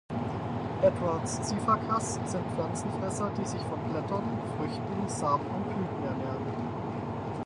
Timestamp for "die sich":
3.37-3.61